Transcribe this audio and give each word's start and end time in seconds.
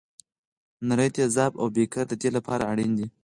نري 0.87 1.09
تیزاب 1.15 1.51
او 1.61 1.65
بیکر 1.75 2.03
د 2.09 2.13
دې 2.21 2.29
لپاره 2.37 2.63
اړین 2.71 2.91
دي. 2.97 3.07